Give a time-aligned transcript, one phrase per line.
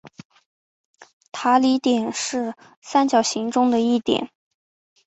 [1.31, 4.31] 塔里点是三角形中的一点。